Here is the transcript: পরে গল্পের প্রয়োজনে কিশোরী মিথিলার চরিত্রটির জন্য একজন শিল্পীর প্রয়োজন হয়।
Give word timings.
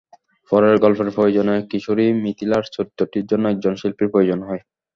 পরে 0.51 0.69
গল্পের 0.83 1.09
প্রয়োজনে 1.15 1.55
কিশোরী 1.69 2.05
মিথিলার 2.23 2.63
চরিত্রটির 2.75 3.25
জন্য 3.25 3.45
একজন 3.49 3.73
শিল্পীর 3.75 4.11
প্রয়োজন 4.13 4.39
হয়। 4.43 4.61